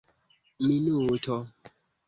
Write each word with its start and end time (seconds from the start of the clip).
minuto 0.67 1.37